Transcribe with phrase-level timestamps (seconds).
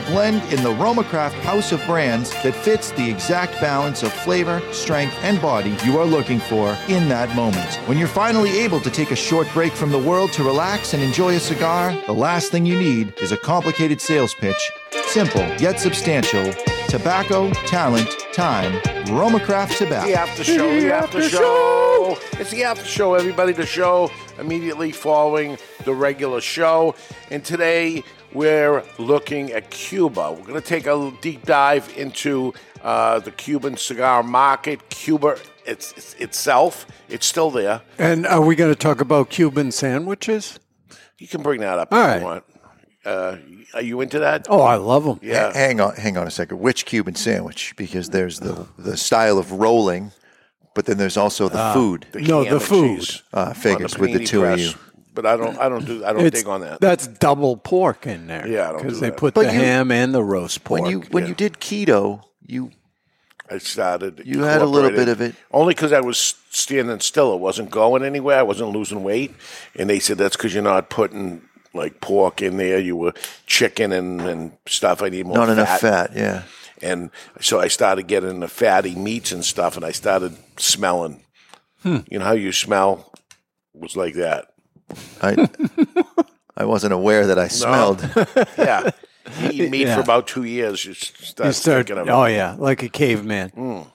[0.00, 4.60] blend in the Roma Craft house of brands that fits the exact balance of flavor,
[4.72, 7.74] strength, and body you are looking for in that moment.
[7.86, 11.02] When you're finally able to take a short break from the world to relax and
[11.02, 14.72] enjoy a cigar, the last thing you need is a complicated sales pitch.
[15.06, 16.52] Simple yet substantial.
[16.88, 18.80] Tobacco, talent, time.
[19.14, 20.06] Roma Craft Tobacco.
[20.06, 22.18] The after show, the after show.
[22.32, 23.52] It's the after show, everybody.
[23.52, 26.94] The show immediately following the regular show.
[27.30, 30.32] And today we're looking at Cuba.
[30.32, 35.36] We're going to take a deep dive into uh, the Cuban cigar market, Cuba
[35.66, 36.86] it's, it's, itself.
[37.08, 37.82] It's still there.
[37.98, 40.58] And are we going to talk about Cuban sandwiches?
[41.18, 42.18] You can bring that up All if right.
[42.18, 42.44] you want.
[43.04, 43.36] Uh,
[43.74, 44.46] are you into that?
[44.50, 45.20] Oh, I love them.
[45.22, 45.46] yeah.
[45.46, 46.60] Ha- Hang on, hang on a second.
[46.60, 47.74] Which Cuban sandwich?
[47.76, 50.12] Because there's the the style of rolling,
[50.74, 52.06] but then there's also the food.
[52.14, 53.00] No, the and food.
[53.00, 54.72] cheese Uh, on figures with the panini two of you.
[55.12, 55.58] But I don't.
[55.58, 56.04] I don't do.
[56.04, 56.80] I don't It's, dig on that.
[56.80, 58.46] That's double pork in there.
[58.46, 59.16] Yeah, I don't because do they that.
[59.18, 60.82] put But the you- ham and the roast pork.
[60.82, 62.70] When you when you did keto, you
[63.50, 64.22] I started.
[64.24, 65.34] You had a little bit of it.
[65.50, 67.34] Only because I was standing still.
[67.34, 68.38] It wasn't going anywhere.
[68.38, 69.34] I wasn't losing weight.
[69.76, 71.42] And they said that's because you're not putting
[71.74, 72.78] like pork in there.
[72.78, 73.12] You were
[73.46, 75.02] chicken and, and stuff.
[75.02, 75.52] I need more not fat.
[75.54, 76.10] enough fat.
[76.14, 76.42] Yeah,
[76.80, 77.10] And
[77.40, 81.24] so I started getting the fatty meats and stuff, and I started smelling.
[81.82, 81.98] Hmm.
[82.08, 83.12] You know how you smell
[83.74, 84.49] was like that.
[85.22, 85.48] I
[86.56, 88.00] I wasn't aware that I smelled.
[88.58, 88.90] Yeah.
[89.40, 89.94] You eat meat Yeah.
[89.96, 92.10] for about two years, you s- start, you start, thinking of it.
[92.10, 93.50] oh yeah, like a caveman.
[93.50, 93.86] Mm.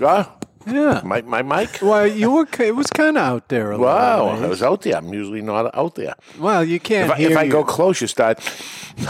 [0.00, 0.36] Ah,
[0.66, 1.00] Yeah.
[1.04, 1.78] my, my mic?
[1.82, 2.46] Well, you were.
[2.60, 3.72] It was kind of out there.
[3.72, 4.96] A lot Wow, of I was out there.
[4.96, 6.14] I'm usually not out there.
[6.38, 7.50] Well, you can't If I, hear if I you.
[7.52, 8.38] go close, you start,
[9.00, 9.04] oh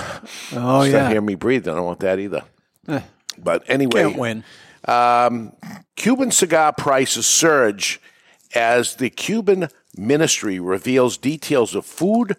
[0.52, 1.68] start yeah, hear me breathe.
[1.68, 2.42] I don't want that either.
[2.88, 3.00] Eh.
[3.38, 4.44] But anyway, can't win.
[4.86, 5.52] Um,
[5.96, 8.00] Cuban cigar prices surge
[8.54, 12.36] as the Cuban ministry reveals details of food,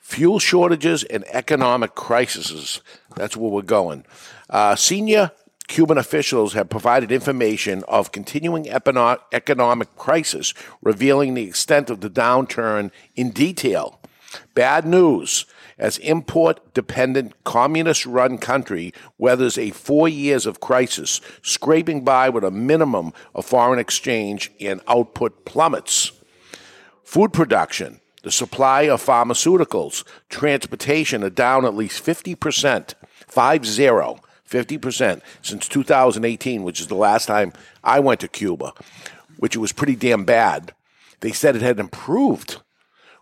[0.00, 2.80] fuel shortages, and economic crises.
[3.16, 4.04] That's where we're going.
[4.48, 5.32] Uh, senior
[5.68, 12.10] Cuban officials have provided information of continuing econo- economic crisis, revealing the extent of the
[12.10, 14.00] downturn in detail.
[14.54, 15.44] Bad news
[15.78, 22.44] as import dependent communist run country weathers a four years of crisis, scraping by with
[22.44, 26.12] a minimum of foreign exchange and output plummets.
[27.06, 32.94] Food production, the supply of pharmaceuticals, transportation are down at least 50%,
[33.28, 34.18] five zero,
[34.50, 37.52] 50% since 2018, which is the last time
[37.84, 38.72] I went to Cuba,
[39.38, 40.72] which it was pretty damn bad.
[41.20, 42.60] They said it had improved.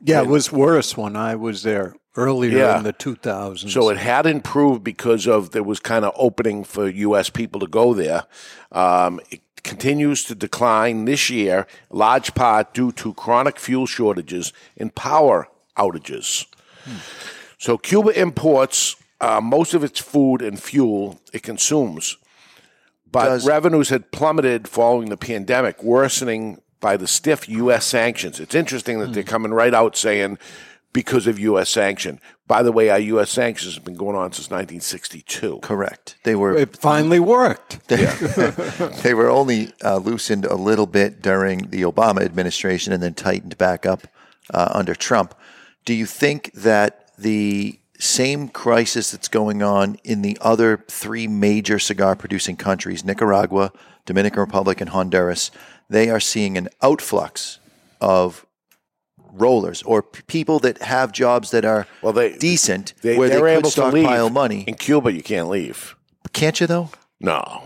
[0.03, 2.79] Yeah, it was worse when I was there earlier Yeah.
[2.79, 3.71] in the 2000s.
[3.71, 7.29] So it had improved because of there was kind of opening for U.S.
[7.29, 8.25] people to go there.
[8.73, 14.95] Um, it continues to decline this year, large part due to chronic fuel shortages and
[14.95, 16.47] power outages.
[17.59, 22.17] So Cuba imports uh, most of its food and fuel it consumes,
[23.11, 27.87] but Does- revenues had plummeted following the pandemic, worsening by the stiff U.S.
[27.87, 28.39] sanctions.
[28.39, 30.37] It's interesting that they're coming right out saying
[30.95, 31.69] because of U.S.
[31.69, 32.21] sanction.
[32.47, 33.31] By the way, our U.S.
[33.31, 35.59] sanctions have been going on since 1962.
[35.61, 36.17] Correct.
[36.23, 37.87] They were it finally worked.
[37.89, 43.59] they were only uh, loosened a little bit during the Obama administration and then tightened
[43.59, 44.07] back up
[44.53, 45.35] uh, under Trump.
[45.85, 51.79] Do you think that the same crisis that's going on in the other three major
[51.79, 53.73] cigar producing countries, Nicaragua,
[54.07, 55.51] Dominican Republic, and Honduras,
[55.89, 57.59] they are seeing an outflux
[58.01, 58.47] of
[59.35, 63.35] rollers or p- people that have jobs that are Well, they- decent They, where they
[63.37, 64.33] they're could able to leave.
[64.33, 64.65] money.
[64.67, 65.95] In Cuba, you can't leave.
[66.33, 66.91] Can't you though?
[67.21, 67.65] No.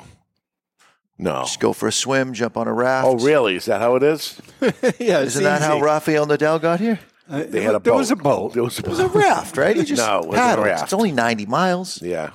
[1.19, 1.43] No.
[1.43, 3.07] Just go for a swim, jump on a raft.
[3.07, 3.57] Oh, really?
[3.57, 4.41] Is that how it is?
[4.99, 7.01] yeah, Isn't that how Rafael Nadal got here?
[7.29, 7.97] They had a there boat.
[7.97, 8.55] was a boat.
[8.55, 9.77] There was a It was a raft, right?
[9.77, 10.67] He just No, it wasn't a paddled.
[10.67, 10.83] raft.
[10.85, 12.01] It's only 90 miles.
[12.01, 12.31] Yeah.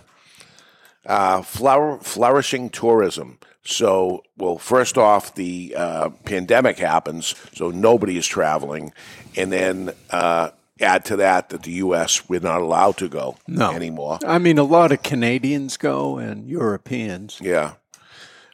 [1.05, 3.39] Uh, flour- flourishing tourism.
[3.65, 8.91] So, well, first off, the uh, pandemic happens, so nobody is traveling.
[9.37, 10.49] And then uh,
[10.81, 13.71] add to that that the U.S., we're not allowed to go No.
[13.71, 14.19] anymore.
[14.25, 17.39] I mean, a lot of Canadians go and Europeans.
[17.41, 17.73] Yeah.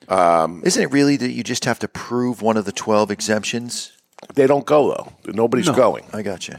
[0.09, 3.91] Isn't it really that you just have to prove one of the 12 exemptions?
[4.33, 5.31] They don't go though.
[5.33, 6.05] Nobody's going.
[6.13, 6.55] I got you.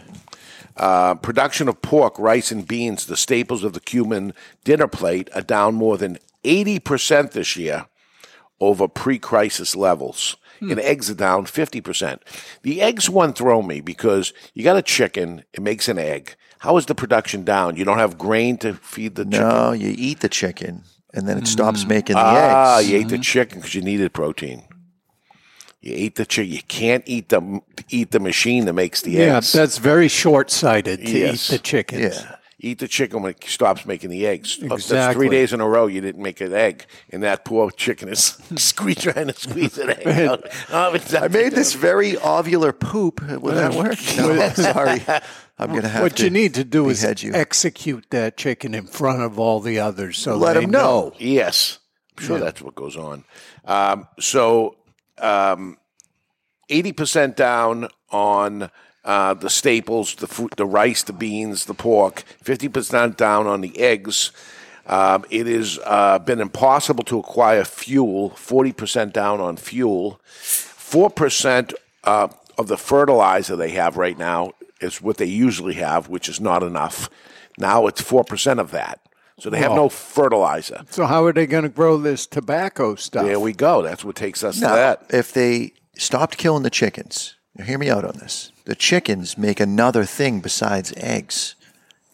[0.76, 4.32] Uh, production of pork, rice, and beans, the staples of the Cuban
[4.64, 7.86] dinner plate, are down more than 80% this year
[8.60, 10.36] over pre crisis levels.
[10.60, 10.78] And hmm.
[10.80, 12.18] eggs are down 50%.
[12.62, 16.36] The eggs one throw me because you got a chicken, it makes an egg.
[16.58, 17.76] How is the production down?
[17.76, 19.40] You don't have grain to feed the chicken?
[19.40, 21.46] No, you eat the chicken and then it hmm.
[21.46, 22.90] stops making the Ah, eggs.
[22.90, 23.22] you ate the mm-hmm.
[23.22, 24.62] chicken because you needed protein.
[25.80, 26.52] You ate the chicken.
[26.52, 29.54] You can't eat the eat the machine that makes the Yeah, eggs.
[29.54, 31.48] Yeah, that's very short sighted to Yes.
[31.48, 32.16] eat the chickens.
[32.22, 32.36] Yeah.
[32.62, 34.58] Eat the chicken when it stops making the eggs.
[34.58, 35.28] That's Exactly.
[35.28, 38.38] three days in a row you didn't make an egg, and that poor chicken is
[38.56, 40.44] squeeze trying to squeeze an egg out.
[40.70, 43.22] Oh, it's I made this very ovular poop.
[43.22, 43.98] Will that work?
[44.16, 45.00] No, sorry.
[45.58, 47.32] I'm going to have What to you need to do is you.
[47.34, 51.12] execute that chicken in front of all the others so Let they 'em know.
[51.18, 51.78] Yes,
[52.18, 53.24] I'm sure that's what goes on.
[53.66, 54.76] Um, so,
[55.18, 55.76] um,
[56.70, 58.70] eighty percent down on
[59.04, 62.22] uh, the staples, the fruit, the rice, the beans, the pork.
[62.42, 64.32] Fifty percent down on the eggs.
[64.86, 68.30] Um, it has uh, been impossible to acquire fuel.
[68.30, 70.20] Forty percent down on fuel.
[70.24, 71.72] Four percent
[72.04, 76.40] uh, of the fertilizer they have right now is what they usually have, which is
[76.40, 77.08] not enough.
[77.58, 79.00] Now it's four percent of that.
[79.38, 80.82] So they have no fertilizer.
[80.90, 83.24] So how are they going to grow this tobacco stuff?
[83.24, 83.80] There we go.
[83.80, 85.06] That's what takes us to Now, that.
[85.08, 88.52] if they stopped killing the chickens, now hear me out on this.
[88.64, 91.56] The chickens make another thing besides eggs.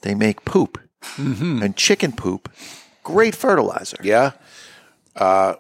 [0.03, 0.79] They make poop.
[1.19, 2.50] And chicken poop,
[3.05, 3.99] great fertilizer.
[4.03, 4.33] Yeah.
[5.15, 5.55] Uh,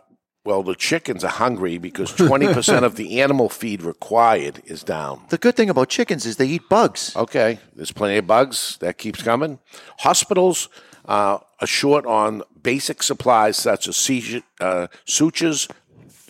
[0.44, 5.22] well, the chickens are hungry because 20% of the animal feed required is down.
[5.28, 7.14] The good thing about chickens is they eat bugs.
[7.16, 8.76] Okay, there's plenty of bugs.
[8.80, 9.58] That keeps coming.
[10.00, 10.68] Hospitals
[11.04, 15.68] uh, are short on basic supplies such as se- uh, sutures,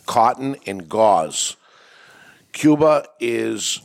[0.06, 1.56] cotton, and gauze.
[2.56, 3.81] Cuba is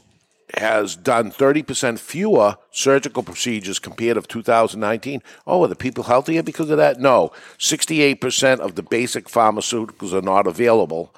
[0.58, 5.22] has done 30% fewer surgical procedures compared to 2019.
[5.48, 7.00] Oh, are the people healthier because of that?
[7.00, 7.32] No.
[7.58, 11.14] 68% of the basic pharmaceuticals are not available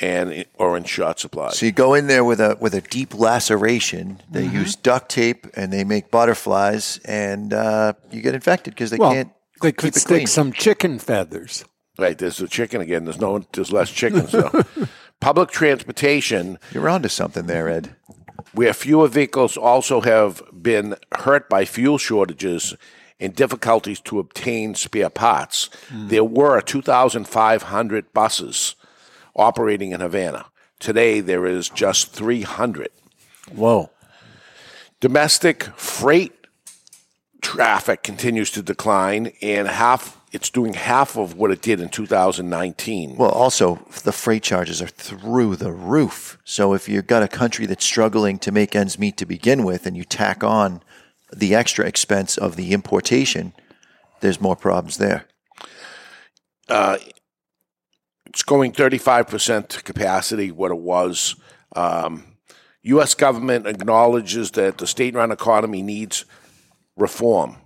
[0.00, 1.50] and or in short supply.
[1.50, 4.20] So you go in there with a with a deep laceration.
[4.30, 4.56] They Mm-hmm.
[4.56, 9.12] use duct tape and they make butterflies, and uh, you get infected because they well,
[9.12, 9.30] can't
[9.62, 10.26] they keep could it stick clean.
[10.26, 11.64] some chicken feathers.
[11.98, 13.04] Right, there's the chicken again.
[13.04, 14.50] There's no, there's less chickens though.
[15.22, 17.94] Public transportation, You're onto something there, Ed.
[18.54, 22.74] where fewer vehicles also have been hurt by fuel shortages
[23.20, 25.70] and difficulties to obtain spare parts.
[25.88, 26.08] Hmm.
[26.08, 28.74] There were 2,500 buses
[29.36, 30.46] operating in Havana.
[30.80, 32.88] Today there is just 300.
[33.54, 33.90] Whoa.
[34.98, 36.41] Domestic freight
[37.52, 43.16] traffic continues to decline, and half it's doing half of what it did in 2019.
[43.16, 46.38] Well, also the freight charges are through the roof.
[46.44, 49.84] So if you've got a country that's struggling to make ends meet to begin with,
[49.86, 50.82] and you tack on
[51.30, 53.52] the extra expense of the importation,
[54.20, 55.26] there's more problems there.
[58.24, 61.36] it's going 35% to capacity, what it was.
[61.76, 62.24] Um,
[62.84, 63.14] U.S.
[63.14, 66.24] government acknowledges that the state-run economy needs
[66.96, 67.56] reform.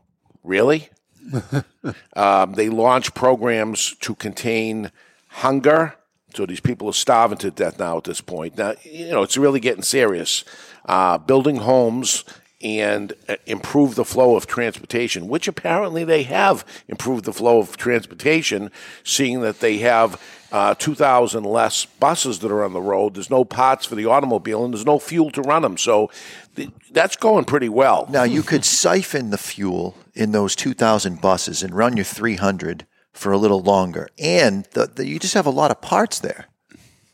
[0.43, 0.89] Really?
[2.17, 4.91] um, they launch programs to contain
[5.29, 5.95] hunger.
[6.35, 8.59] So these people are starving to death now at this point.
[8.59, 10.45] Now, you know, it's really getting serious.
[10.85, 12.25] Uh, building homes
[12.63, 17.77] and uh, improve the flow of transportation, which apparently they have improved the flow of
[17.77, 18.71] transportation,
[19.05, 20.21] seeing that they have
[20.57, 23.15] uh, 2,000 less buses that are on the road.
[23.15, 25.77] There's no parts for the automobile, and there's no fuel to run them.
[25.77, 26.11] So
[26.55, 28.07] th- that's going pretty well.
[28.09, 33.33] Now you could siphon the fuel in those 2,000 buses and run your 300 for
[33.33, 36.47] a little longer, and the, the, you just have a lot of parts there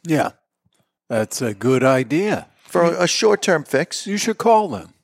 [0.04, 0.30] Yeah.
[1.08, 2.46] That's a good idea.
[2.64, 4.06] for a, a short-term fix.
[4.06, 4.94] You should call them.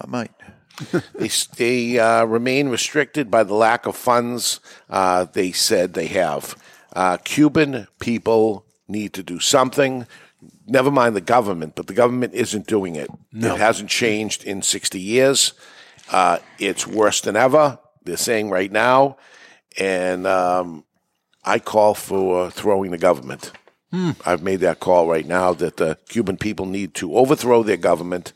[0.00, 0.30] I might.
[1.14, 6.54] They, they uh, remain restricted by the lack of funds uh, they said they have.
[6.96, 10.06] Uh, Cuban people need to do something.
[10.66, 13.10] Never mind the government, but the government isn't doing it.
[13.32, 15.52] It hasn't changed in 60 years.
[16.10, 17.78] Uh, it's worse than ever.
[18.02, 19.18] They're saying right now.
[19.78, 20.84] And um,
[21.44, 23.52] I call for throwing the government.
[24.26, 28.32] I've made that call right now that the Cuban people need to overthrow their government.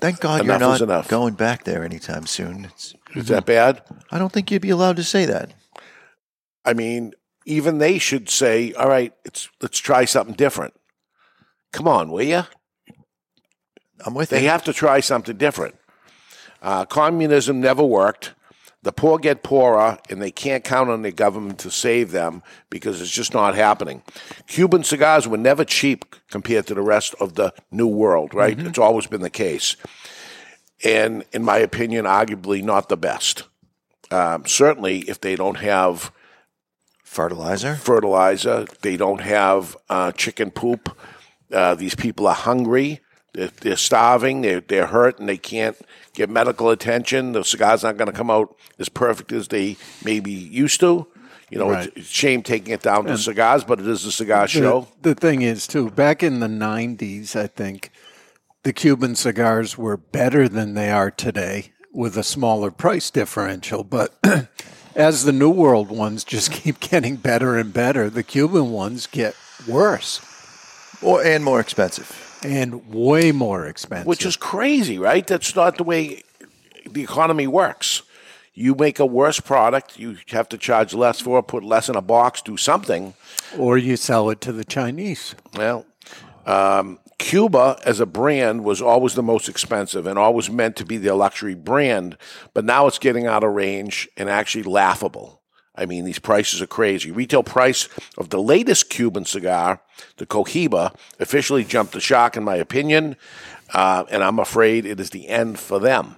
[0.00, 1.08] Thank God you're not enough.
[1.08, 2.64] going back there anytime soon.
[2.66, 3.82] It's, Is that bad?
[4.10, 5.52] I don't think you'd be allowed to say that.
[6.64, 7.12] I mean,
[7.46, 10.74] even they should say, "All right, it's let's try something different."
[11.72, 12.42] Come on, will you?
[14.04, 14.48] I'm with They you.
[14.48, 15.76] have to try something different.
[16.62, 18.34] Uh, communism never worked.
[18.82, 23.02] The poor get poorer, and they can't count on the government to save them because
[23.02, 24.02] it's just not happening.
[24.46, 28.58] Cuban cigars were never cheap compared to the rest of the New World, right?
[28.58, 29.76] It's always been the case.
[30.82, 33.42] And in my opinion, arguably not the best.
[34.10, 36.10] Um, certainly, if they don't have
[37.10, 37.74] Fertilizer.
[37.74, 38.66] fertilizer.
[38.82, 40.96] They don't have uh, chicken poop.
[41.52, 43.00] Uh, these people are hungry.
[43.32, 44.42] They're, they're starving.
[44.42, 45.76] They're, they're hurt and they can't
[46.14, 47.32] get medical attention.
[47.32, 51.08] The cigar's not going to come out as perfect as they maybe used to.
[51.50, 51.88] You know, Right.
[51.88, 54.86] it's, it's a shame taking it down to cigars, but it is a cigar show.
[55.02, 57.90] The, the thing is, too, back in the 90s, I think
[58.62, 63.82] the Cuban cigars were better than they are today with a smaller price differential.
[63.82, 64.16] But
[64.94, 69.34] as the New World ones just keep getting better and better, the Cuban ones get
[69.68, 70.20] worse
[71.02, 72.38] Or and more expensive.
[72.42, 74.06] and way more expensive.
[74.06, 75.26] which is crazy, right?
[75.26, 76.22] That's not the way
[76.88, 78.02] the economy works.
[78.54, 81.96] You make a worse product, you have to charge less for it, put less in
[81.96, 83.14] a box, do something.
[83.58, 85.34] or you sell it to the Chinese.
[85.56, 85.86] Well,
[86.46, 90.96] um, Cuba as a brand was always the most expensive and always meant to be
[90.96, 92.16] the luxury brand,
[92.54, 95.42] but now it's getting out of range and actually laughable.
[95.74, 97.10] I mean, these prices are crazy.
[97.10, 99.82] Retail price of the latest Cuban cigar,
[100.16, 103.16] the Cohiba, officially jumped the shark, in my opinion,
[103.74, 106.16] uh, and I'm afraid it is the end for them.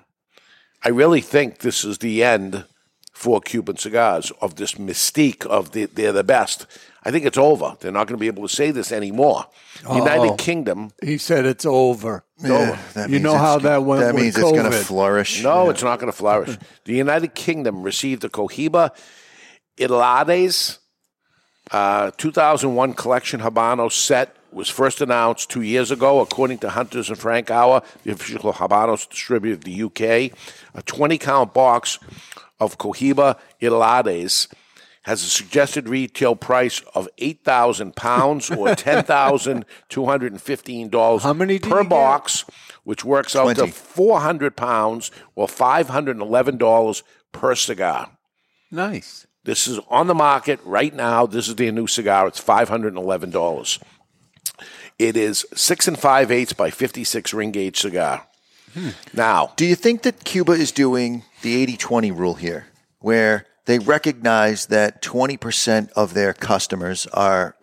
[0.85, 2.65] I really think this is the end
[3.13, 6.67] for Cuban cigars of this mystique of the, they're the best.
[7.05, 7.77] I think it's over.
[7.81, 9.47] They're not going to be able to say this anymore.
[9.93, 12.25] United Kingdom, He said it's over.
[12.39, 14.71] Yeah, that you means know it's how go- that went That with means it's going
[14.71, 15.43] to flourish.
[15.43, 16.57] no, it's not going to flourish.
[16.85, 18.91] the United Kingdom received the Cohiba
[19.79, 20.79] Ideales
[21.71, 27.19] uh, 2001 collection Habano set was first announced two years ago, according to Hunters and
[27.19, 30.37] Frankau, the official Habanos distributor of the UK.
[30.75, 31.99] A 20 count box
[32.61, 34.53] of Cohiba Ideales
[35.03, 40.41] has a suggested retail price of eight thousand pounds or ten thousand two hundred and
[40.41, 41.89] fifteen dollars How many per you get?
[41.91, 42.45] box,
[42.85, 48.11] which works out to four hundred pounds or five hundred and eleven dollars per cigar.
[48.71, 49.27] Nice.
[49.45, 51.27] This is on the market right now.
[51.27, 52.29] This is their new cigar.
[52.29, 53.79] It's five hundred and eleven dollars.
[54.99, 58.27] It is six and five eighths by fifty six ring gauge cigar.
[58.75, 58.91] Hmm.
[59.13, 62.69] Now, Do you think that Cuba is doing the 80 20 rule here,
[63.01, 67.57] where they recognize that 20% of their customers are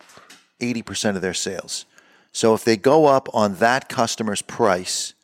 [0.60, 1.86] 80% of their sales?
[2.32, 5.14] So if they go up on that customer's price,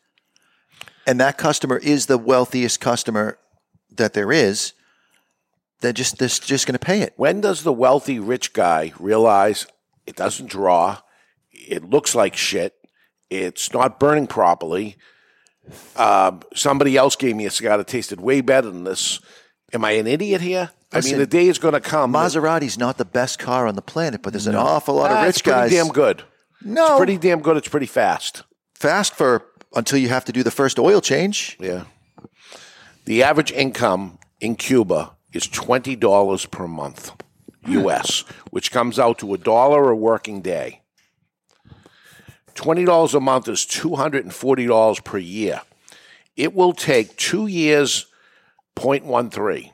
[1.05, 3.37] and that customer is the wealthiest customer
[3.89, 4.73] that there is,
[5.79, 7.13] they're just, they're just going to pay it.
[7.17, 9.67] when does the wealthy rich guy realize
[10.05, 10.97] it doesn't draw,
[11.51, 12.75] it looks like shit,
[13.29, 14.97] it's not burning properly?
[15.95, 19.19] Um, somebody else gave me a cigar that tasted way better than this.
[19.73, 20.71] Am I an idiot here?
[20.93, 22.11] I mean, the day is going to come.
[22.11, 25.21] Maserati's not the best car on the planet, but there's an awful lot of Ah,
[25.23, 25.71] rich it's pretty guys.
[25.71, 26.23] damn good.
[26.63, 27.57] No, It's pretty damn good.
[27.57, 28.43] It's pretty fast.
[28.73, 29.43] fast for
[29.75, 31.57] until you have to do the first oil change.
[31.59, 31.83] Yeah.
[33.05, 37.11] The average income in Cuba is twenty dollars per month,
[37.67, 40.81] U.S., which comes out to a dollar a working day.
[42.55, 45.61] Twenty dollars a month is two hundred and forty dollars per year.
[46.35, 48.06] It will take two years,
[48.77, 49.71] 0.13,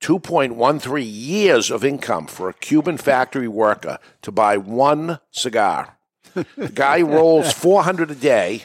[0.00, 5.96] 2.13 years of income for a Cuban factory worker to buy one cigar.
[6.34, 8.64] The guy rolls 400 a day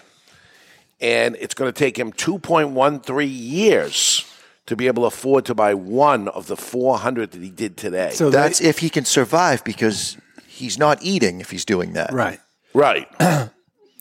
[1.01, 4.25] and it's going to take him 2.13 years
[4.65, 8.11] to be able to afford to buy one of the 400 that he did today.
[8.11, 12.11] So That's if he can survive because he's not eating if he's doing that.
[12.13, 12.39] right.
[12.73, 13.07] right.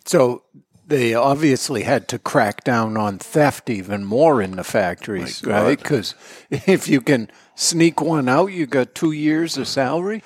[0.07, 0.43] So
[0.87, 5.79] they obviously had to crack down on theft even more in the factories, right?
[5.79, 6.14] Because
[6.50, 10.23] if you can sneak one out, you got two years of salary.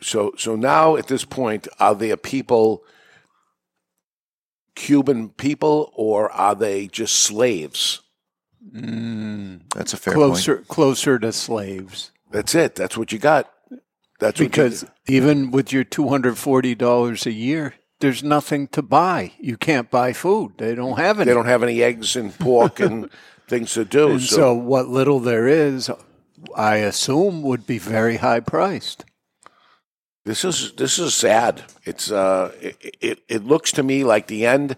[0.00, 2.82] So, so now at this point, are there people,
[4.74, 8.02] Cuban people, or are they just slaves?
[8.74, 9.62] Mm.
[9.74, 12.10] That's a fair closer, closer to slaves.
[12.30, 12.74] That's it.
[12.74, 13.52] That's what you got.
[14.18, 18.66] That's Because what you, even with your two hundred forty dollars a year, there's nothing
[18.66, 19.32] to buy.
[19.38, 20.54] You can't buy food.
[20.58, 21.26] They don't have any.
[21.26, 23.08] they don't have any eggs and pork and
[23.48, 24.10] things to do.
[24.10, 25.88] And so, what little there is,
[26.56, 29.04] I assume, would be very high priced.
[30.24, 31.62] This is this is sad.
[31.84, 34.74] It's uh, it, it it looks to me like the end,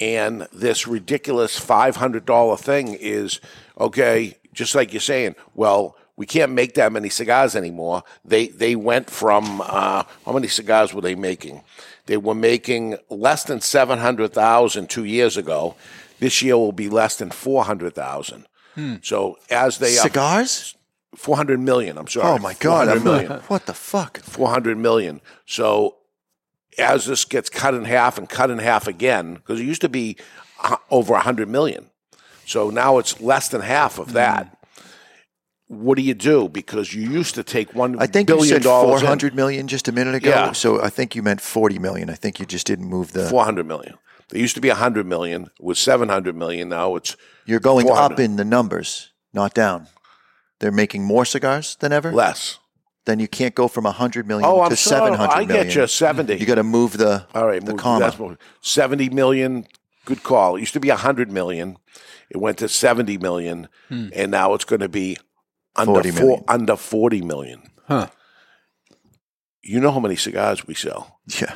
[0.00, 3.40] and this ridiculous five hundred dollar thing is
[3.78, 4.36] okay.
[4.52, 8.02] Just like you're saying, well, we can't make that many cigars anymore.
[8.24, 11.62] They they went from uh, how many cigars were they making?
[12.06, 15.74] They were making less than seven hundred thousand two years ago.
[16.18, 18.46] This year will be less than four hundred thousand.
[19.02, 20.74] So as they up Cigars?
[21.14, 22.26] 400 million, I'm sorry.
[22.28, 22.88] Oh my god!
[22.88, 23.40] 400 I'm- million.
[23.48, 24.18] What the fuck?
[24.18, 25.22] 400 million.
[25.46, 25.96] So
[26.78, 29.88] as this gets cut in half and cut in half again, because it used to
[29.88, 30.16] be
[30.62, 31.86] uh, over 100 million.
[32.44, 34.55] So now it's less than half of that.
[35.68, 36.48] What do you do?
[36.48, 39.06] Because you used to take one I think you said dollars four in.
[39.06, 40.30] hundred million just a minute ago.
[40.30, 40.52] Yeah.
[40.52, 42.08] So I think you meant forty million.
[42.08, 43.28] I think you just didn't move the.
[43.28, 43.94] 400 million.
[44.28, 45.44] There used to be 100 million.
[45.44, 46.68] It was 700 million.
[46.68, 49.88] Now it's You're going up in the numbers, not down.
[50.60, 52.12] They're making more cigars than ever.
[52.12, 52.58] less.
[53.04, 55.00] Then you can't go from hundred million Oh, to I'm sorry.
[55.00, 55.66] seven hundred I million.
[55.68, 55.86] get you.
[55.86, 56.36] 70.
[56.38, 58.00] You got to move the All right, the move- comma.
[58.06, 59.66] that's more- 70 million.
[60.04, 60.56] Good call.
[60.56, 61.76] It used to be 100 million.
[62.30, 64.08] It went to 70 million, hmm.
[64.12, 65.16] and now it's going to be
[65.78, 66.44] under 40 four, million.
[66.48, 67.62] under 40 million.
[67.86, 68.08] Huh.
[69.62, 71.20] You know how many cigars we sell?
[71.40, 71.54] Yeah,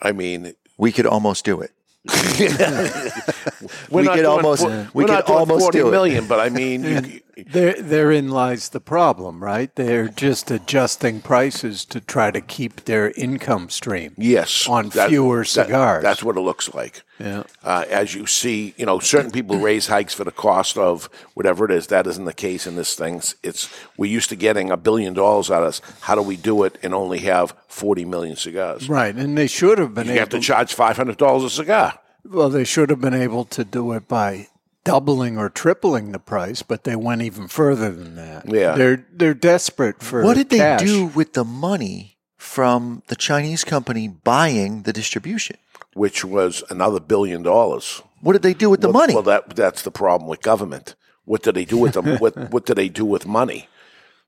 [0.00, 1.72] I mean, we could almost do it.
[3.90, 5.88] we're We not could doing almost- fo- we we're could not doing almost 40 do
[5.88, 5.90] it.
[5.90, 9.74] million, but I mean, you, There, therein lies the problem, right?
[9.74, 14.14] They're just adjusting prices to try to keep their income stream.
[14.16, 16.02] yes, On that- fewer that- cigars.
[16.04, 17.02] that's what it looks like.
[17.18, 17.42] Yeah.
[17.64, 21.64] Uh, as you see, you know, certain people raise hikes for the cost of whatever
[21.64, 21.88] it is.
[21.88, 23.20] That isn't the case in this thing.
[23.42, 25.80] It's we're used to getting a billion dollars out of us.
[26.02, 28.88] How do we do it and only have forty million cigars?
[28.88, 30.20] Right, and they should have been You able.
[30.20, 31.98] have to charge five hundred dollars a cigar.
[32.24, 34.48] Well, they should have been able to do it by
[34.84, 38.48] doubling or tripling the price, but they went even further than that.
[38.48, 38.74] Yeah.
[38.74, 44.08] they're they're desperate for What did they do with the money from the Chinese company
[44.08, 45.56] buying the distribution?
[45.94, 48.02] which was another billion dollars.
[48.20, 49.14] What did they do with the Well- money?
[49.14, 50.96] Well, that that's the problem with government.
[51.24, 52.16] What do they do with them?
[52.18, 53.68] what what do they do with money?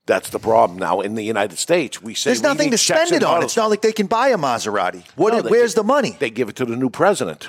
[0.06, 2.00] That's the problem now in the United States.
[2.00, 3.28] We say There's we nothing need to spend it on.
[3.40, 3.50] balances.
[3.50, 5.02] It's not like they can buy a Maserati.
[5.16, 5.32] What?
[5.32, 6.16] No, they where's give- the money?
[6.20, 7.48] They give it to the new president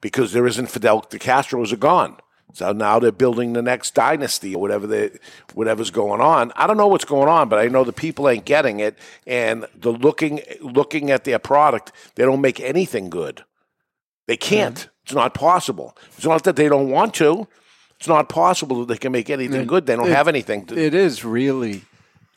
[0.00, 1.04] because there isn't Fidel.
[1.08, 2.16] The Castros are gone.
[2.54, 5.10] So now they're building the next dynasty or whatever they,
[5.54, 6.52] whatever's going on.
[6.54, 9.66] I don't know what's going on, but I know the people ain't getting it, and
[9.74, 13.44] the looking looking at their product, they don't make anything good.
[14.26, 14.76] They can't.
[14.76, 14.88] Mm-hmm.
[15.04, 15.96] It's not possible.
[16.16, 17.48] It's not that they don't want to.
[17.98, 19.86] It's not possible that they can make anything good.
[19.86, 20.66] They don't it- have anything.
[20.66, 21.82] To, It is really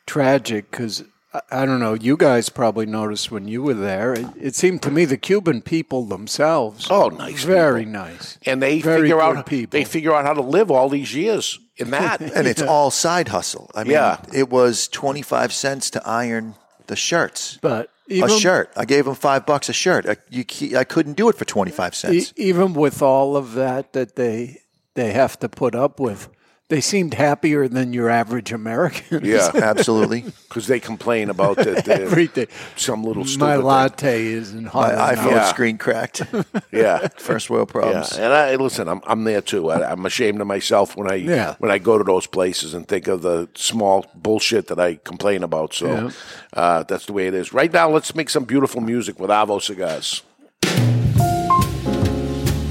[0.05, 1.03] tragic because
[1.51, 1.93] I, I don't know.
[1.93, 4.13] You guys probably noticed when you were there.
[4.13, 6.87] It, it seemed to me the Cuban people themselves.
[6.89, 7.93] Oh, nice very people.
[7.93, 9.71] nice, and they very figure out people.
[9.77, 12.21] they figure out how to live all these years in that.
[12.35, 13.69] And it's all side hustle.
[13.75, 14.17] I mean, Yeah.
[14.33, 16.55] it was 25 cents to iron
[16.87, 17.57] the shirts.
[17.61, 18.71] but a shirt.
[18.77, 20.05] I gave him five bucks a shirt.
[20.07, 20.45] I, you,
[20.77, 22.33] I couldn't do it for 25 e- cents.
[22.37, 24.61] even with all of that that they
[24.93, 26.29] they have to put up with,
[26.67, 29.23] they seemed happier than your average American.
[29.23, 30.21] yeah, Absolutely.
[30.49, 32.47] because they complain about the, the, everything.
[32.75, 33.63] some little stupid My thing.
[33.65, 35.25] latte isn't hot My enough.
[35.25, 35.45] iPhone Yeah.
[35.45, 36.23] screen cracked.
[36.71, 37.07] Yeah.
[37.17, 38.17] First world Yeah, problems.
[38.17, 38.87] and I listen.
[38.89, 39.69] I'm I'm there too.
[39.69, 41.55] I, I'm ashamed of myself when I Yeah.
[41.59, 45.43] when I go to those places and think of the small bullshit that I complain
[45.43, 45.73] about.
[45.73, 46.09] So Yeah.
[46.53, 47.53] uh, that's the way it is.
[47.53, 50.23] Right now, let's make some beautiful music with Avo cigars.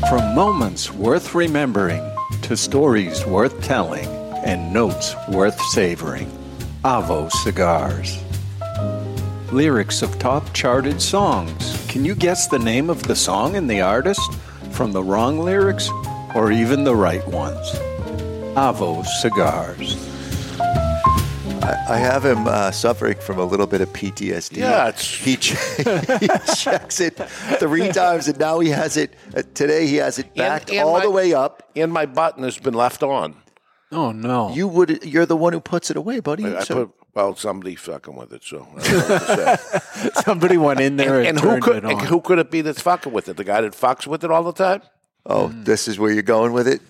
[0.09, 2.03] From moments worth remembering
[2.45, 4.05] to stories worth telling
[4.45, 6.31] and notes worth savoring,
[6.85, 8.23] Avo Cigars.
[9.51, 11.87] Lyrics of top charted songs.
[11.89, 14.31] Can you guess the name of the song and the artist
[14.73, 15.89] from the wrong lyrics
[16.35, 17.67] or even the right ones?
[18.57, 20.14] Avo Cigars.
[21.65, 24.59] I have him uh, suffering from a little bit of PTSD.
[24.59, 25.57] Yeah, it's- he, che-
[26.21, 27.15] he checks it
[27.59, 29.15] three times, and now he has it.
[29.35, 31.63] Uh, today he has it backed and all my- the way up.
[31.75, 33.35] And my button has been left on.
[33.93, 34.53] Oh no.
[34.53, 35.05] You would.
[35.05, 36.45] You're the one who puts it away, buddy.
[36.47, 38.43] I So- put well, somebody fucking with it.
[38.43, 39.27] So I don't know what
[39.61, 40.11] to say.
[40.25, 41.91] Somebody went in there and, and who turned could it on.
[41.93, 43.37] and who could it be that's fucking with it?
[43.37, 44.83] The guy that fucks with it all the time.
[45.27, 46.83] oh, this is where you're going with it.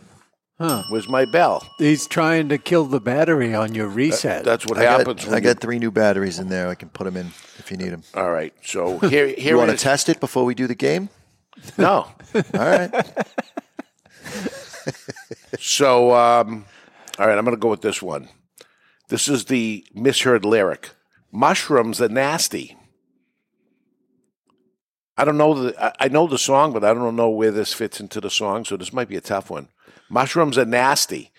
[0.59, 1.67] Where's my bell?
[1.79, 4.45] He's trying to kill the battery on your reset.
[4.45, 5.23] That's what I happens.
[5.23, 6.69] got, when I you- got three new batteries in there.
[6.69, 7.27] I can put them in
[7.59, 8.03] if you need them.
[8.15, 8.55] all right.
[8.63, 11.09] So here, here You want to test it before we do the game?
[11.79, 12.07] No.
[12.35, 12.91] All right.
[15.59, 16.67] So, um,
[17.19, 18.29] all right, I'm going to go with this one.
[19.09, 20.91] This is the misheard lyric.
[21.33, 22.77] Mushrooms are nasty.
[25.17, 25.83] I don't know the.
[25.83, 28.65] I- I know the song, but I don't know where this fits into the song.
[28.65, 29.69] So this might be a tough one.
[30.09, 31.31] Mushrooms are nasty.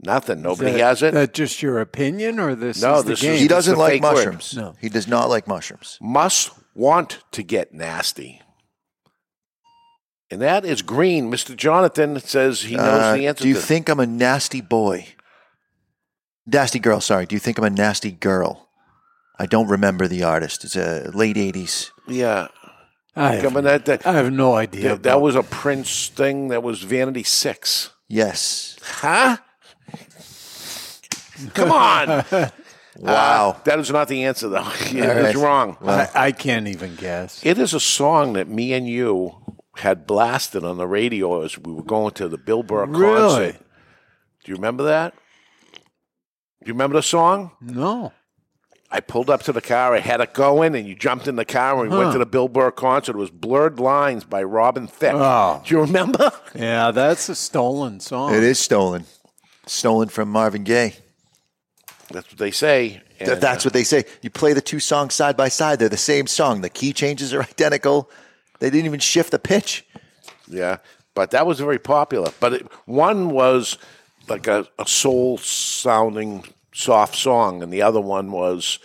[0.00, 0.42] Nothing.
[0.42, 1.14] Nobody that, has it.
[1.14, 3.38] That just your opinion, or this No, is the this is- game?
[3.38, 4.14] He doesn't like fake word.
[4.14, 4.56] mushrooms.
[4.56, 4.74] No.
[4.80, 5.98] He does not like mushrooms.
[6.00, 8.42] Must want to get nasty.
[10.30, 11.30] And that is green.
[11.30, 11.54] Mr.
[11.56, 15.06] Jonathan says he knows Uh, the answer do you to think I'm a nasty boy?
[16.46, 17.26] Nasty girl, sorry.
[17.26, 18.68] Do you think I'm a nasty girl?
[19.38, 20.64] I don't remember the artist.
[20.64, 21.90] It's a late 80s.
[22.08, 22.48] Yeah.
[23.16, 24.90] I have, that, that, I have no idea.
[24.90, 26.48] that, that was a Prince thing.
[26.48, 27.90] That was Vanity Six.
[28.08, 28.76] Yes.
[28.82, 29.36] Huh?
[31.54, 32.24] Come on.
[32.96, 33.50] Wow.
[33.50, 34.70] Uh, that is not the answer, though.
[34.92, 35.36] It All is right.
[35.36, 35.76] wrong.
[35.84, 37.44] I, I can't even guess.
[37.44, 39.34] It is a song that me and you
[39.78, 43.50] had blasted on the radio as we were going to the Bill Burr Really?
[43.50, 43.66] concert.
[44.44, 45.14] Do you remember that?
[45.72, 47.50] Do you remember the song?
[47.60, 48.12] No.
[48.94, 51.44] I pulled up to the car, I had it going, and you jumped in the
[51.44, 53.16] car and we went to the Bill Burr concert.
[53.16, 55.14] It was Blurred Lines by Robin Thicke.
[55.16, 55.60] Oh.
[55.66, 56.30] Do you remember?
[56.54, 58.32] Yeah, that's a stolen song.
[58.32, 59.06] It is stolen.
[59.66, 60.94] Stolen from Marvin Gaye.
[62.12, 63.02] That's what they say.
[63.18, 64.04] Th- And, That's uh, what they say.
[64.22, 65.80] You play the two songs side by side.
[65.80, 66.60] They're the same song.
[66.60, 68.08] The key changes are identical.
[68.60, 69.84] They didn't even shift the pitch.
[70.46, 70.76] Yeah,
[71.14, 72.30] but that was very popular.
[72.38, 73.76] But it, one was
[74.28, 78.78] like a, a soul sounding soft song, and the other one was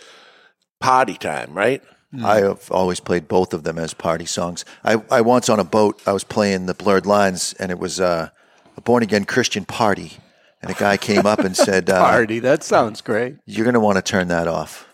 [0.80, 1.82] party time, right?
[2.24, 4.64] I have always played both of them as party songs.
[4.82, 8.00] I, I once on a boat, I was playing the Blurred Lines, and it was
[8.00, 8.30] uh,
[8.76, 10.14] a born again Christian party.
[10.60, 12.40] And a guy came up and said, uh, Party.
[12.40, 13.36] That sounds great.
[13.46, 14.88] You're going to want to turn that off.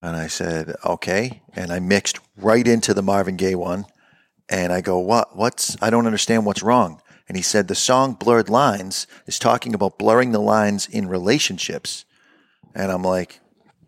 [0.00, 1.42] And I said, Okay.
[1.54, 3.86] And I mixed right into the Marvin Gaye one.
[4.48, 5.36] And I go, What?
[5.36, 7.02] What's, I don't understand what's wrong.
[7.28, 12.04] And he said, The song Blurred Lines is talking about blurring the lines in relationships.
[12.74, 13.40] And I'm like,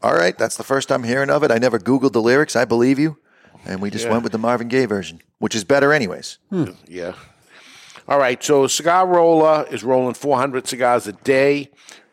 [0.02, 1.50] All right, that's the first I'm hearing of it.
[1.50, 2.54] I never Googled the lyrics.
[2.56, 3.18] I believe you.
[3.64, 6.38] And we just went with the Marvin Gaye version, which is better, anyways.
[6.50, 6.70] Hmm.
[6.86, 7.14] Yeah.
[8.06, 8.40] All right.
[8.42, 11.70] So Cigar Roller is rolling 400 cigars a day,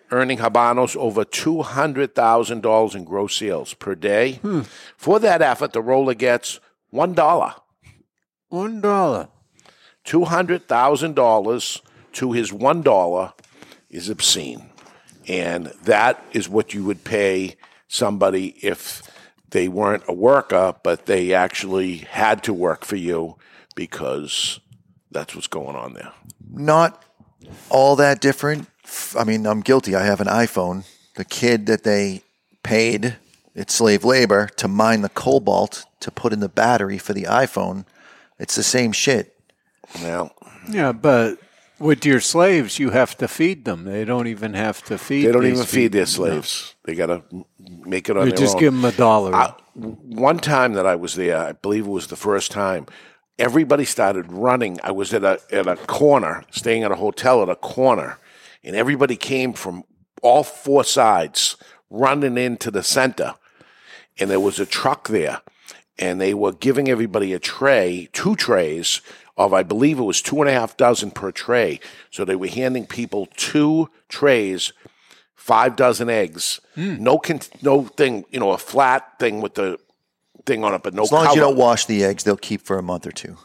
[0.10, 4.34] earning Habanos over $200,000 in gross sales per day.
[4.42, 4.62] Hmm.
[4.98, 6.60] For that effort, the roller gets
[6.92, 7.54] $1.
[8.50, 9.28] One dollar.
[10.06, 11.82] $200,000
[12.14, 13.34] to his $1
[13.90, 14.70] is obscene.
[15.28, 17.56] And that is what you would pay
[17.88, 19.04] somebody if
[19.52, 23.38] they weren't a worker, but they actually had to work for you
[23.76, 24.60] because
[25.12, 26.12] that's what's going on there.
[26.52, 27.04] not
[27.70, 28.68] all that different.
[29.18, 29.96] I mean, I'm guilty.
[29.96, 30.86] I have an iPhone.
[31.16, 32.24] The kid that they
[32.64, 33.18] paid,
[33.54, 37.86] it's slave labor to mine the cobalt to put in the battery for the iPhone.
[38.40, 39.36] It's the same shit.
[40.02, 40.32] Now,
[40.70, 41.38] Yeah, but
[41.84, 43.84] with your slaves, you have to feed them.
[43.86, 45.26] They don't even have to feed.
[45.28, 46.76] they don't even feed their slaves.
[46.86, 47.24] They got to
[47.60, 48.60] make it on You their just own.
[48.60, 49.36] give them a dollar.
[49.36, 52.86] I- one time that I was there, I believe it was the first time.
[53.40, 54.80] Everybody started running.
[54.84, 58.20] I was at a at a corner, staying at a hotel at a corner,
[58.64, 59.84] and everybody came from
[60.22, 61.56] all four sides
[61.90, 63.34] running into the center.
[64.20, 65.42] And there was a truck there,
[65.98, 69.02] and they were giving everybody a tray, two trays
[69.38, 71.80] of I believe it was two and a half dozen per tray.
[72.12, 74.74] So they were handing people two trays
[75.36, 76.62] five dozen eggs.
[76.76, 79.78] No, con- no thing, you know, a flat thing with the
[80.46, 81.32] thing on it, but no As long cover.
[81.32, 83.38] as you don't wash the eggs, they'll keep for a month or two.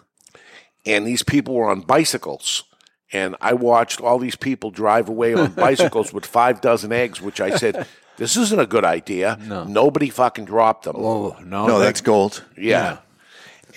[0.86, 2.64] and these people were on bicycles.
[3.12, 7.40] And I watched all these people drive away on bicycles with five dozen eggs, which
[7.40, 7.86] I said,
[8.18, 9.38] this isn't a good idea.
[9.66, 10.96] Nobody fucking dropped them.
[10.98, 12.44] oh no, No, that's gold.
[12.56, 12.98] Yeah.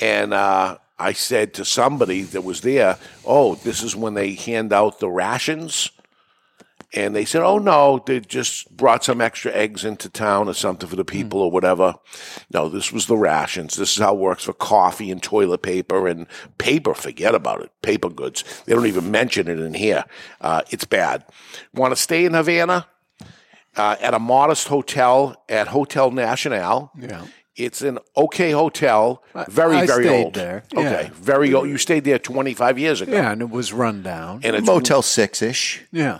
[0.01, 4.71] And uh, I said to somebody that was there, oh, this is when they hand
[4.71, 5.89] out the rations.
[6.93, 10.89] And they said, oh, no, they just brought some extra eggs into town or something
[10.89, 11.95] for the people or whatever.
[12.53, 13.77] No, this was the rations.
[13.77, 16.93] This is how it works for coffee and toilet paper and paper.
[16.93, 17.71] Forget about it.
[17.81, 18.43] Paper goods.
[18.65, 20.03] They don't even mention it in here.
[20.41, 21.25] Uh, it's bad.
[21.73, 22.87] Want to stay in Havana?
[23.77, 26.91] Uh, at a modest hotel at Hotel Nacional.
[26.99, 27.25] Yeah.
[27.55, 29.23] It's an okay hotel.
[29.49, 30.33] Very, I very stayed old.
[30.35, 31.03] there, Okay.
[31.03, 31.09] yeah.
[31.13, 31.67] Very old.
[31.67, 33.11] You stayed there 25 years ago.
[33.11, 34.39] Yeah, and it was run down.
[34.43, 35.81] And it's Motel Six ish.
[35.91, 36.19] yeah.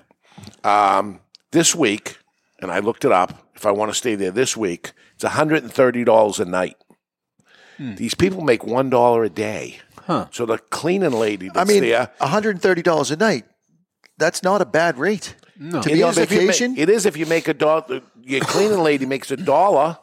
[0.63, 1.19] Um,
[1.51, 2.17] this week,
[2.61, 3.47] and I looked it up.
[3.55, 6.75] If I want to stay there this week, it's $130 a night.
[7.77, 7.95] Hmm.
[7.95, 9.79] These people make $1 a day.
[10.07, 10.27] Huh.
[10.31, 12.11] So the cleaning lady that's I mean, there.
[12.19, 13.45] $130 a night.
[14.17, 15.35] That's not a bad rate.
[15.57, 15.81] No.
[15.81, 17.53] To It be on is if you ma- vacation, it is if you make a
[17.53, 18.01] dollar.
[18.23, 19.97] Your cleaning lady makes a dollar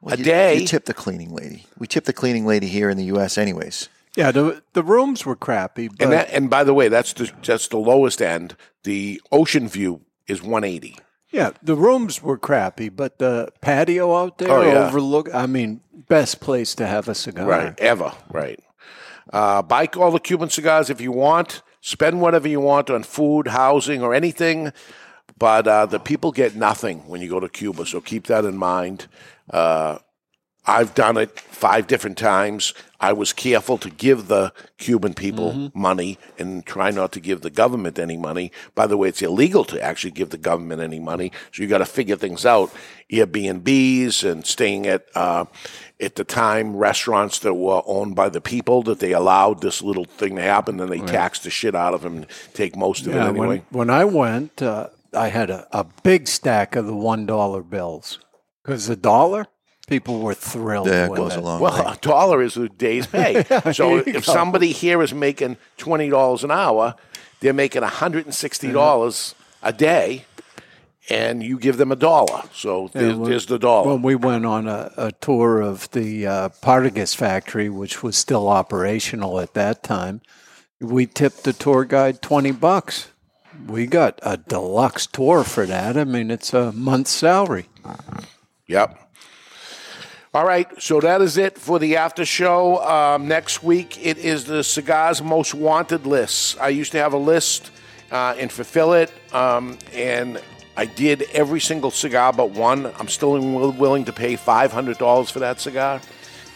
[0.00, 0.58] Well, a you, day.
[0.60, 1.66] You tip the cleaning lady.
[1.78, 3.36] We tip the cleaning lady here in the U.S.
[3.38, 3.88] anyways.
[4.16, 7.30] Yeah, the the rooms were crappy, but and that, and by the way, that's the
[7.44, 8.56] that's the lowest end.
[8.84, 10.96] The ocean view is 180.
[11.30, 14.86] yeah, the rooms were crappy, but the patio out there Oh, yeah.
[14.88, 15.32] overlook.
[15.34, 17.46] I mean, best place to have a cigar.
[17.46, 18.58] Right, ever, right.
[19.32, 21.62] Uh, buy all the Cuban cigars if you want.
[21.82, 24.72] Spend whatever you want on food, housing, or anything.
[25.38, 28.56] But uh, the people get nothing when you go to Cuba, so keep that in
[28.58, 29.06] mind.
[29.50, 29.98] Uh,
[30.66, 32.74] I've done it five different times.
[33.00, 35.80] I was careful to give the Cuban people Mm-hmm.
[35.80, 38.52] money and try not to give the government any money.
[38.74, 41.78] By the way, it's illegal to actually give the government any money, so you got
[41.78, 42.70] to figure things out.
[43.10, 45.46] Airbnbs and staying at uh,
[45.98, 50.04] at the time restaurants that were owned by the people that they allowed this little
[50.04, 53.14] thing to happen, and they taxed the shit out of them and take most of
[53.14, 53.46] Yeah, it anyway.
[53.46, 57.62] when, when I went, uh, I had a, a big stack of the one dollar
[57.62, 58.18] bills
[58.70, 59.46] because a dollar
[59.88, 60.86] people were thrilled.
[60.86, 61.38] Yeah, it with goes it.
[61.38, 61.92] a long Well, way.
[61.92, 63.42] a dollar is a day's pay.
[63.72, 64.20] so if go.
[64.20, 66.94] somebody here is making twenty dollars an hour,
[67.40, 70.24] they're making hundred and sixty dollars a day,
[71.08, 72.42] and you give them a dollar.
[72.52, 73.88] So there's, when- there's the dollar.
[73.92, 78.48] When we went on a, a tour of the uh, Partagas factory, which was still
[78.48, 80.20] operational at that time,
[80.80, 83.08] we tipped the tour guide 20 bucks.
[83.66, 85.98] We got a deluxe tour for that.
[85.98, 87.66] I mean, it's a month's salary.
[88.70, 89.00] Yep.
[90.32, 92.78] All right, so that is it for the after show.
[92.84, 96.56] Um, next week, it is the cigars most wanted list.
[96.60, 97.72] I used to have a list
[98.12, 100.40] uh, and fulfill it, um, and
[100.76, 102.86] I did every single cigar but one.
[103.00, 103.32] I'm still
[103.72, 106.00] willing to pay $500 for that cigar,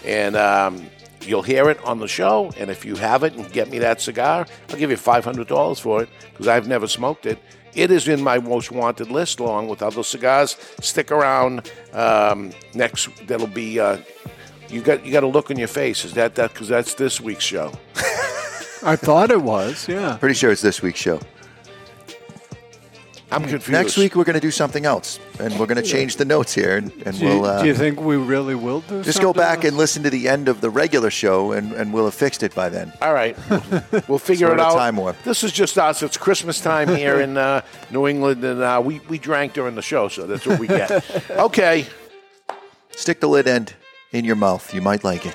[0.05, 0.87] and um,
[1.27, 2.53] you'll hear it on the show.
[2.59, 6.03] And if you have it and get me that cigar, I'll give you $500 for
[6.03, 7.39] it because I've never smoked it.
[7.75, 10.57] It is in my most wanted list along with other cigars.
[10.81, 11.71] Stick around.
[11.93, 13.81] Um, next, that'll be.
[13.81, 13.99] Uh,
[14.69, 16.05] you got you got a look on your face.
[16.05, 16.53] Is that that?
[16.53, 17.73] Because that's this week's show.
[18.83, 20.19] I thought it was, yeah.
[20.19, 21.19] Pretty sure it's this week's show.
[23.35, 23.71] I'm confused.
[23.71, 26.55] Next week we're going to do something else, and we're going to change the notes
[26.55, 29.21] here, and, and Do you, we'll uh, do you think we really will do just
[29.21, 29.67] go back else?
[29.67, 32.55] and listen to the end of the regular show, and, and we'll have fixed it
[32.55, 32.93] by then.
[33.03, 33.37] All right,
[34.09, 34.75] we'll figure it out.
[34.75, 35.21] time warp.
[35.25, 36.03] This is just us.
[36.03, 39.83] It's Christmas time here in uh, New England, and uh, we we drank during the
[39.83, 41.05] show, so that's what we get.
[41.31, 41.87] okay.
[42.93, 43.75] Stick the lid end
[44.13, 44.73] in your mouth.
[44.73, 45.35] You might like it.